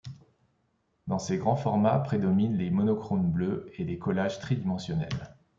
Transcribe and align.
Dans 1.05 1.19
ses 1.19 1.37
grands 1.37 1.55
formats 1.55 1.99
prédominent 1.99 2.57
les 2.57 2.71
monochromes 2.71 3.29
bleus 3.29 3.69
et 3.77 3.83
les 3.83 3.99
collages 3.99 4.39
tridimentionnels. 4.39 5.35